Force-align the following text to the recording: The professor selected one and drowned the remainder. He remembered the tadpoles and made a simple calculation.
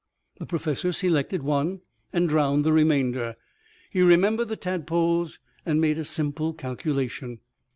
The 0.39 0.47
professor 0.47 0.91
selected 0.93 1.43
one 1.43 1.81
and 2.11 2.27
drowned 2.27 2.65
the 2.65 2.73
remainder. 2.73 3.35
He 3.91 4.01
remembered 4.01 4.47
the 4.47 4.55
tadpoles 4.55 5.37
and 5.63 5.79
made 5.79 5.99
a 5.99 6.03
simple 6.03 6.55
calculation. 6.55 7.39